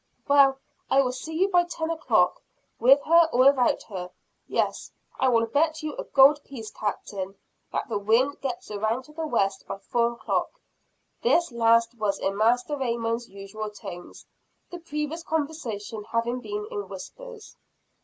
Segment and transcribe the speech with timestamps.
[0.27, 0.57] "Well,
[0.89, 2.41] I will see you by ten o'clock
[2.79, 4.09] with her or without her
[4.47, 4.89] Yes,
[5.19, 7.35] I will bet you a gold piece, Captain,
[7.71, 10.59] that the wind gets around to the west by four o'clock."
[11.21, 14.25] This last was in Master Raymond's usual tones
[14.71, 17.55] the previous conversation having been in whispers.